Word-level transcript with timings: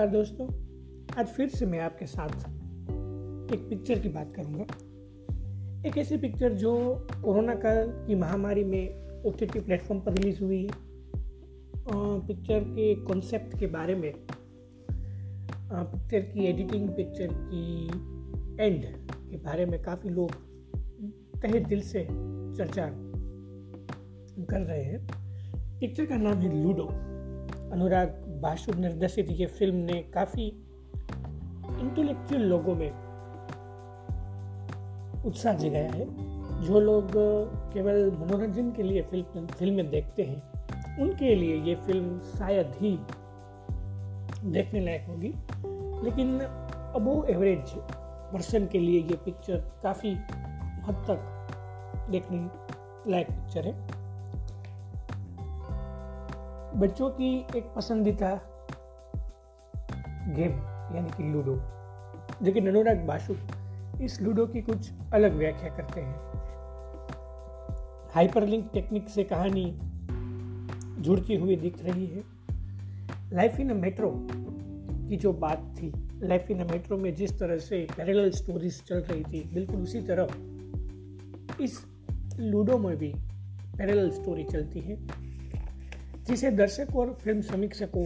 नमस्कार 0.00 0.12
दोस्तों। 0.12 0.46
आज 1.20 1.26
फिर 1.26 1.48
से 1.48 1.66
मैं 1.66 1.78
आपके 1.78 2.06
साथ 2.06 2.28
एक 3.52 3.66
पिक्चर 3.70 3.98
की 3.98 4.08
बात 4.08 4.32
करूँगा। 4.36 4.64
एक 5.88 5.98
ऐसी 5.98 6.16
पिक्चर 6.16 6.52
जो 6.52 6.72
कोरोना 7.24 7.54
काल 7.54 7.90
की 8.06 8.14
महामारी 8.14 8.64
में 8.64 9.22
ओ 9.24 9.30
टी 9.30 9.46
टी 9.46 9.60
प्लेटफॉर्म 9.60 10.00
पर 10.00 10.12
रिलीज़ 10.12 10.40
हुई 10.40 10.62
है। 10.62 10.70
पिक्चर 12.26 12.64
के 12.68 12.94
कॉन्सेप्ट 13.04 13.58
के 13.58 13.66
बारे 13.66 13.94
में 13.94 14.12
पिक्चर 15.72 16.20
की 16.32 16.44
एडिटिंग 16.44 16.88
पिक्चर 16.88 17.28
की 17.34 17.86
एंड 18.64 18.84
के 19.30 19.36
बारे 19.36 19.66
में 19.66 19.82
काफ़ी 19.82 20.10
लोग 20.10 20.30
तहे 21.42 21.60
दिल 21.60 21.80
से 21.82 22.04
चर्चा 22.56 22.88
कर 24.46 24.60
रहे 24.60 24.82
हैं। 24.82 25.06
पिक्चर 25.80 26.06
का 26.06 26.16
नाम 26.16 26.38
है 26.38 26.62
लूडो 26.62 26.88
अनुराग 27.72 28.29
बासु 28.40 28.72
निर्देशित 28.72 29.26
ये 29.30 29.46
फ़िल्म 29.46 29.76
ने 29.76 30.02
काफ़ी 30.14 30.46
इंटेलेक्चुअल 31.80 32.42
लोगों 32.42 32.74
में 32.74 32.90
उत्साह 35.24 35.54
जगाया 35.54 35.90
है। 35.90 36.06
जो 36.60 36.80
लोग 36.80 37.10
केवल 37.72 38.10
मनोरंजन 38.20 38.72
के 38.72 38.82
लिए 38.82 39.02
फ़िल्म 39.02 39.46
फ़िल्में 39.46 39.90
देखते 39.90 40.22
हैं, 40.22 40.98
उनके 41.00 41.34
लिए 41.34 41.56
ये 41.56 41.74
फ़िल्म 41.74 42.18
शायद 42.18 42.72
ही 42.76 42.98
देखने 44.50 44.80
लायक 44.80 45.06
होगी। 45.08 45.34
लेकिन 46.04 46.38
अबो 46.94 47.24
एवरेज 47.24 47.72
पर्सन 48.32 48.66
के 48.66 48.78
लिए 48.78 49.00
ये 49.00 49.16
पिक्चर 49.16 49.56
काफ़ी 49.82 50.10
हद 50.84 51.04
तक 51.10 51.46
देखने 52.10 52.38
लायक 53.10 53.30
पिक्चर 53.30 53.66
है। 53.66 53.99
बच्चों 56.80 57.10
की 57.10 57.46
एक 57.56 57.72
पसंदीदा 57.76 58.40
गेम, 60.28 60.52
यानी 60.96 61.08
कि 61.16 61.32
लूडो। 61.32 61.54
लेकिन 62.42 62.68
अनुराग 62.68 62.98
बासु, 62.98 63.34
इस 64.04 64.22
लूडो 64.22 64.46
की 64.46 64.62
कुछ 64.62 64.92
अलग 65.14 65.34
व्याख्या 65.34 65.68
करते 65.68 66.00
हैं। 66.00 66.16
हाइपरलिंक 68.14 68.70
टेक्निक 68.72 69.08
से 69.08 69.24
कहानी 69.24 69.78
जुड़ती 71.02 71.34
हुई 71.36 71.56
दिख 71.56 71.84
रही 71.84 72.06
है। 72.06 72.24
लाइफ 73.32 73.60
इन 73.60 73.70
अ 73.70 73.74
मेट्रो 73.74 74.12
की 75.08 75.16
जो 75.16 75.32
बात 75.32 75.74
थी, 75.78 75.92
लाइफ 76.22 76.50
इन 76.50 76.60
अ 76.60 76.72
मेट्रो 76.72 76.96
में 76.96 77.14
जिस 77.14 77.38
तरह 77.38 77.58
से 77.58 77.86
पैरेलल 77.96 78.30
स्टोरीज 78.30 78.84
चल 78.84 78.96
रही 78.96 79.24
थी, 79.24 79.54
बिल्कुल 79.54 79.76
उसी 79.76 80.00
तरह 80.00 80.28
इस 81.64 81.86
लूडो 82.38 82.78
में 82.78 82.96
भी 82.96 83.14
पैरेलल 83.78 84.10
स्टोरी 84.10 84.44
चलती 84.44 84.80
है। 84.80 85.19
जिसे 86.30 86.50
दर्शक 86.50 86.96
और 86.96 87.12
फ़िल्म 87.12 87.40
समीक्षकों 87.40 88.04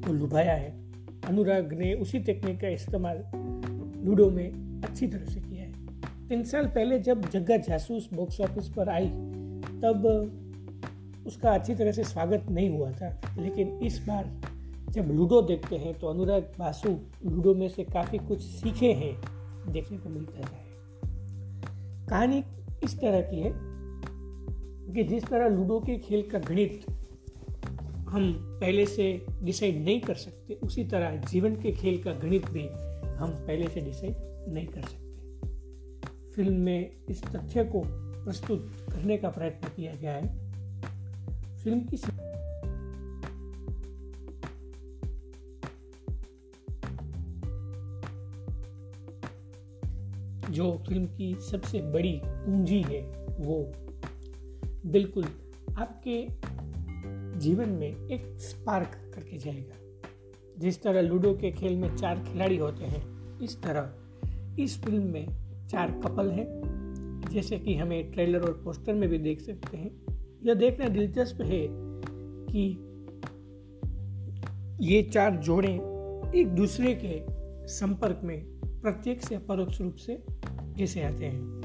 को 0.00 0.12
लुभाया 0.12 0.54
है। 0.54 0.70
अनुराग 1.26 1.72
ने 1.72 1.94
उसी 1.94 2.18
टेक्निक 2.18 2.60
का 2.60 2.68
इस्तेमाल 2.68 3.24
लूडो 4.04 4.30
में 4.30 4.80
अच्छी 4.84 5.06
तरह 5.06 5.24
से 5.24 5.40
किया 5.40 5.62
है। 5.62 5.72
तीन 6.28 6.44
साल 6.44 6.66
पहले 6.66 6.98
जब 6.98 7.30
जग्गा 7.30 7.56
जासूस 7.56 8.08
बॉक्स 8.14 8.40
ऑफ़िस 8.40 8.68
पर 8.68 8.88
आई, 8.88 9.08
तब 9.82 10.06
उसका 11.26 11.50
अच्छी 11.50 11.74
तरह 11.74 11.92
से 11.92 12.04
स्वागत 12.04 12.46
नहीं 12.50 12.70
हुआ 12.70 12.92
था। 12.92 13.20
लेकिन 13.38 13.68
इस 13.68 13.98
बार 14.08 14.40
जब 14.90 15.06
लूडो 15.06 15.42
देखते 15.42 15.76
हैं 15.76 15.98
तो 15.98 16.06
अनुराग 16.06 16.42
बासु 16.58 16.88
लूडो 17.26 17.54
में 17.54 17.68
से 17.68 17.84
काफ़ी 17.84 18.18
कुछ 18.18 18.40
सीखे 18.40 18.92
हैं, 18.92 19.14
देखने 19.72 19.98
को 19.98 20.08
मिलता 20.08 20.38
है। 20.38 20.64
कहानी 22.06 22.44
इस 22.84 23.00
तरह 23.00 23.20
की 23.20 23.40
है। 23.40 23.73
कि 24.92 25.04
जिस 25.04 25.24
तरह 25.24 25.48
लूडो 25.48 25.80
के 25.80 25.98
खेल 25.98 26.22
का 26.22 26.38
गणित 26.38 26.84
हम 28.08 28.32
पहले 28.60 28.86
से 28.86 29.26
डिसाइड 29.42 29.84
नहीं 29.84 30.00
कर 30.00 30.14
सकते, 30.14 30.54
उसी 30.54 30.84
तरह 30.84 31.16
जीवन 31.16 31.54
के 31.56 31.72
खेल 31.72 32.02
का 32.02 32.12
गणित 32.12 32.50
भी 32.50 32.68
हम 33.16 33.30
पहले 33.30 33.68
से 33.68 33.80
डिसाइड 33.80 34.14
नहीं 34.48 34.66
कर 34.66 34.82
सकते। 34.82 35.04
फ़िल्म 36.34 36.54
में 36.54 36.90
इस 37.08 37.24
तथ्य 37.24 37.64
को 37.64 37.82
प्रस्तुत 38.24 38.70
करने 38.92 39.16
का 39.16 39.28
प्रयत्न 39.28 39.68
किया 39.68 39.94
गया 39.94 40.12
है। 40.12 40.28
फ़िल्म 41.58 41.80
की 41.80 41.96
जो 50.50 50.84
फ़िल्म 50.88 51.06
की 51.06 51.34
सबसे 51.50 51.80
बड़ी 51.80 52.20
पूंजी 52.24 52.82
है, 52.82 53.00
वो 53.40 53.72
बिल्कुल 54.86 55.24
आपके 55.78 56.26
जीवन 57.38 57.68
में 57.68 57.88
एक 57.88 58.40
स्पार्क 58.40 59.12
करके 59.14 59.38
जाएगा। 59.38 59.74
जिस 60.58 60.82
तरह 60.82 61.00
लूडो 61.00 61.34
के 61.34 61.50
खेल 61.50 61.76
में 61.76 61.96
चार 61.96 62.18
खिलाड़ी 62.18 62.56
होते 62.56 62.84
हैं, 62.84 63.14
इस 63.40 63.62
तरह 63.62 63.94
इस 64.62 64.84
फ़िल्म 64.84 65.02
में 65.02 65.26
चार 65.68 66.00
कपल 66.04 66.30
हैं। 66.30 66.62
जैसे 67.32 67.58
कि 67.58 67.74
हमें 67.74 68.12
ट्रेलर 68.12 68.40
और 68.40 68.60
पोस्टर 68.64 68.94
में 68.94 69.08
भी 69.08 69.18
देख 69.18 69.40
सकते 69.40 69.76
हैं। 69.76 69.90
यह 70.46 70.54
देखना 70.54 70.88
दिलचस्प 70.88 71.40
है 71.40 71.68
कि 72.50 72.90
ये 74.80 75.02
चार 75.02 75.36
जोड़े 75.36 75.74
एक 76.40 76.48
दूसरे 76.48 76.94
के 77.04 77.22
संपर्क 77.68 78.20
में 78.24 78.44
प्रत्यक्ष 78.66 79.32
या 79.32 79.38
परोक्ष 79.38 79.80
रूप 79.80 79.94
से 79.94 80.22
कैसे 80.52 81.02
आते 81.02 81.24
हैं। 81.24 81.63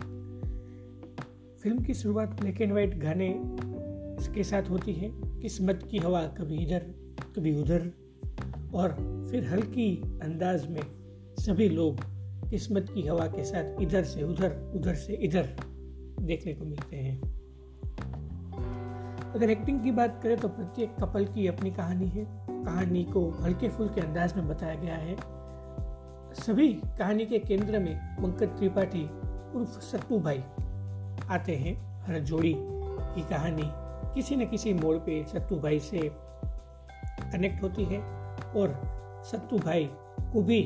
फ़िल्म 1.64 1.84
की 1.84 1.94
शुरुआत 1.94 2.30
ब्लैक 2.42 2.62
एंड 2.62 2.74
वाइट 2.74 2.94
गाने 3.00 3.34
के 4.34 4.44
साथ 4.44 4.70
होती 4.70 4.94
है। 4.94 5.10
किस्मत 5.42 5.80
की 5.92 5.98
हवा 5.98 6.22
कभी 6.38 6.56
इधर, 6.56 6.80
कभी 7.36 7.52
उधर, 7.62 7.92
और 8.74 8.92
फिर 9.32 9.48
हल्की 9.48 10.20
अंदाज 10.24 10.68
में 10.68 10.82
सभी 11.40 11.70
लोग 11.70 12.00
किस्मत 12.50 12.86
की 12.94 13.08
हवा 13.08 13.26
के 13.28 13.44
साथ 13.44 13.82
इधर 13.82 14.04
से 14.04 14.24
उधर 14.24 14.56
उधर 14.76 14.96
से 14.96 15.14
इधर 15.14 15.50
देखने 16.22 16.54
को 16.54 16.66
मिलते 16.66 16.96
हैं। 16.96 17.22
अगर 19.34 19.50
एक्टिंग 19.50 19.84
की 19.84 19.92
बात 19.92 20.20
करें 20.24 20.38
तो 20.38 20.48
प्रत्येक 20.48 20.96
कपल 21.02 21.26
की 21.26 21.48
अपनी 21.48 21.72
कहानी 21.72 22.08
है। 22.08 22.26
कहानी 22.50 23.04
को 23.04 23.30
हल्के 23.30 23.70
फुल्के 23.70 24.02
अंदाज 24.02 24.36
में 24.36 24.48
बताया 24.48 24.76
गया 24.76 24.96
है। 24.96 25.18
सभी 26.36 26.74
कहानी 26.74 27.26
के 27.26 27.40
केंद्र 27.40 27.80
में 27.80 27.96
पंकज 28.16 28.58
त्रिपाठी 28.58 29.04
उर्फ़ 29.56 29.80
सत्तू 29.82 30.20
भाई 30.20 30.44
आते 31.30 31.56
हैं। 31.56 32.04
हर 32.04 32.20
जोड़ी 32.20 32.54
की 32.58 33.22
कहानी 33.22 33.64
किसी 34.14 34.36
न 34.36 34.46
किसी 34.46 34.74
मोड़ 34.74 34.98
पे 34.98 35.24
सत्तू 35.24 35.56
भाई 35.56 35.80
से 35.80 36.12
कनेक्ट 37.32 37.64
होती 37.64 37.84
है 37.84 38.00
और 38.56 38.82
सत्तू 39.32 39.58
भाई 39.58 39.90
को 40.34 40.42
भी 40.42 40.64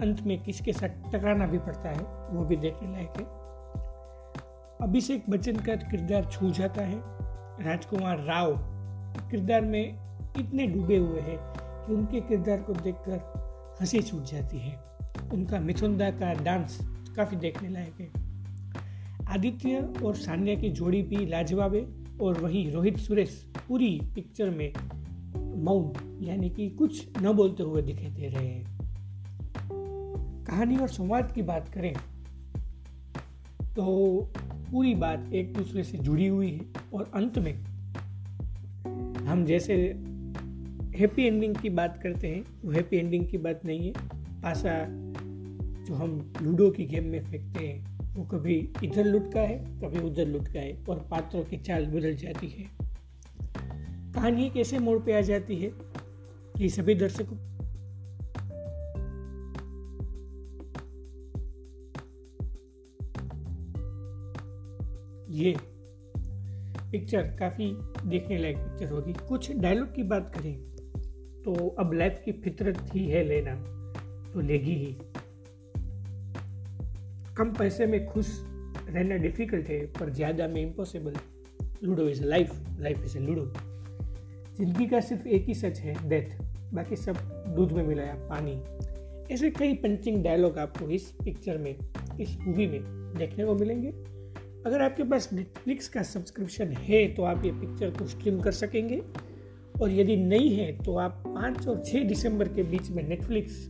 अंत 0.00 0.20
में 0.20 0.42
किसके 0.42 0.72
साथ 0.72 0.88
टकराना 0.88 1.46
भी 1.46 1.58
पड़ता 1.58 1.88
है, 1.88 2.02
वो 2.34 2.44
भी 2.44 2.56
देखने 2.56 2.92
लायक 2.92 3.16
है। 3.16 3.24
अभिषेक 4.88 5.24
बच्चन 5.30 5.56
का 5.56 5.74
किरदार 5.74 6.24
छू 6.24 6.50
जाता 6.50 6.82
है। 6.82 7.00
राजकुमार 7.64 8.18
राव 8.18 8.54
किरदार 9.30 9.60
में 9.60 9.98
इतने 10.38 10.66
डूबे 10.66 10.96
हुए 10.96 11.20
हैं 11.20 11.38
कि 11.86 11.94
उनके 11.94 12.20
किरदार 12.20 12.60
को 12.60 12.72
देखकर 12.72 13.76
हँसी 13.80 14.02
छूट 14.02 14.22
जाती 14.22 14.58
है। 14.58 14.76
उनका 15.32 15.60
मिथुंदा 15.60 16.10
का 16.10 16.34
डांस 16.34 16.78
काफ़ी 17.16 17.36
देखने 17.36 17.68
लायक 17.68 18.00
है। 18.00 18.25
आदित्य 19.28 19.78
और 20.04 20.14
सान्या 20.14 20.54
की 20.54 20.68
जोड़ी 20.70 21.02
भी 21.02 21.24
लाजवाब 21.26 21.74
है 21.74 21.84
और 22.22 22.38
वही 22.40 22.68
रोहित 22.70 22.98
सुरेश 22.98 23.30
पूरी 23.68 24.00
पिक्चर 24.14 24.50
में 24.50 24.72
मौन, 25.64 25.92
यानी 26.22 26.50
कि 26.50 26.68
कुछ 26.70 27.06
न 27.22 27.32
बोलते 27.32 27.62
हुए 27.62 27.82
दिखाई 27.82 28.10
दे 28.10 28.28
रहे 28.28 28.46
हैं। 28.46 28.64
कहानी 30.44 30.76
और 30.76 30.88
संवाद 30.88 31.32
की 31.32 31.42
बात 31.42 31.68
करें 31.68 31.92
तो 33.76 34.32
पूरी 34.70 34.94
बात 34.94 35.32
एक 35.32 35.52
दूसरे 35.54 35.82
से 35.84 35.98
जुड़ी 35.98 36.26
हुई 36.26 36.50
है 36.50 36.60
और 36.94 37.10
अंत 37.14 37.38
में 37.38 37.54
हम 39.26 39.44
जैसे 39.44 39.74
हैप्पी 40.96 41.22
एंडिंग 41.22 41.54
की 41.56 41.70
बात 41.70 41.98
करते 42.02 42.28
हैं, 42.28 42.42
वो 42.64 42.70
हैप्पी 42.72 42.96
एंडिंग 42.96 43.26
की 43.28 43.38
बात 43.38 43.64
नहीं 43.64 43.86
है। 43.86 43.92
पासा 44.42 44.74
जो 45.84 45.94
हम 45.94 46.32
लूडो 46.42 46.70
की 46.70 46.84
गेम 46.84 47.04
में 47.04 47.22
फेंकते 47.24 47.66
हैं 47.66 47.95
वो 48.16 48.24
कभी 48.24 48.54
इधर 48.84 49.04
लुटका 49.04 49.40
है, 49.40 49.58
कभी 49.80 49.98
उधर 50.00 50.26
लुटका 50.26 50.60
है 50.60 50.72
और 50.88 51.06
पात्रों 51.10 51.42
की 51.44 51.56
चाल 51.58 51.86
बदल 51.86 52.14
जाती 52.16 52.48
है। 52.48 52.64
कहानी 54.14 54.48
कैसे 54.50 54.78
मोड़ 54.78 54.98
पे 54.98 55.12
आ 55.12 55.20
जाती 55.20 55.56
है 55.56 55.70
ये 56.56 56.68
सभी 56.68 56.94
दर्शकों 56.94 57.36
ये 65.30 65.54
पिक्चर 66.90 67.22
काफ़ी 67.38 67.70
देखने 68.06 68.38
लायक 68.38 68.56
पिक्चर 68.56 68.92
होगी। 68.92 69.12
कुछ 69.28 69.50
डायलॉग 69.52 69.94
की 69.94 70.02
बात 70.04 70.32
करें 70.34 70.54
तो 71.44 71.68
अब 71.78 71.92
लाइफ 71.92 72.20
की 72.24 72.32
फितरत 72.34 72.78
ही 72.94 73.04
है, 73.08 73.24
लेना 73.24 73.54
तो 74.32 74.40
लेगी 74.40 74.74
ही। 74.74 74.96
कम 77.38 77.50
पैसे 77.52 77.86
में 77.86 78.04
खुश 78.06 78.26
रहना 78.88 79.16
डिफ़िकल्ट 79.16 79.68
है, 79.68 79.78
पर 79.88 80.10
ज़्यादा 80.10 80.46
में 80.48 80.60
impossible 80.62 81.16
ludo 81.84 82.08
is 82.08 82.22
life 82.24 82.52
life 82.80 83.04
is 83.04 83.16
a 83.18 83.20
ludo 83.20 83.44
ज़िंदगी 84.58 84.86
का 84.86 85.00
सिर्फ़ 85.00 85.26
एक 85.28 85.44
ही 85.44 85.54
सच 85.54 85.80
है 85.80 85.94
डेथ 86.08 86.38
बाकी 86.74 86.96
सब 86.96 87.16
दूध 87.56 87.72
में 87.72 87.82
मिलाया 87.82 88.14
पानी. 88.30 88.52
ऐसे 89.34 89.50
कई 89.50 89.74
पंचिंग 89.74 90.22
डायलॉग 90.24 90.58
आपको 90.58 90.88
इस 90.90 91.10
पिक्चर 91.24 91.58
में, 91.58 91.76
इस 92.20 92.36
मूवी 92.40 92.66
में 92.66 92.80
देखने 93.18 93.44
को 93.44 93.54
मिलेंगे. 93.54 93.88
अगर 94.66 94.82
आपके 94.82 95.02
पास 95.04 95.28
नेटफ्लिक्स 95.32 95.88
का 95.88 96.02
सब्सक्रिप्शन 96.04 96.72
है 96.82 97.06
तो 97.14 97.22
आप 97.24 97.44
ये 97.44 97.52
पिक्चर 97.52 97.90
को 97.98 98.06
स्ट्रीम 98.06 98.40
कर 98.40 98.52
सकेंगे. 98.54 99.02
और 99.80 99.90
यदि 99.92 100.16
नहीं 100.16 100.56
है 100.56 100.72
तो 100.84 100.96
आप 100.98 101.22
पाँच 101.26 101.66
और 101.68 101.82
छः 101.86 102.04
दिसंबर 102.08 102.48
के 102.48 102.62
बीच 102.64 102.90
में 102.90 103.08
नेटफ्लिक्स 103.08 103.64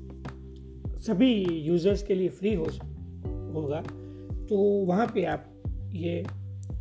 सभी 1.07 1.33
यूज़र्स 1.63 2.03
के 2.03 2.15
लिए 2.15 2.29
फ्री 2.31 2.55
हो 2.55 2.69
होगा 3.57 3.81
तो 4.47 4.57
वहाँ 4.87 5.07
पे 5.07 5.25
आप 5.25 5.53
ये 5.93 6.25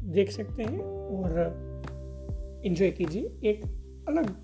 देख 0.04 0.32
सकते 0.32 0.64
हैं 0.64 0.80
और 0.80 2.62
इन्जॉय 2.66 2.92
कीजिए। 2.92 3.24
एक 3.44 3.66
अलग 4.08 4.36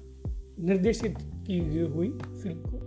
निर्देशित 0.60 1.18
की 1.48 1.60
हुई 1.80 2.10
फ़िल्म 2.10 2.62
को। 2.66 2.81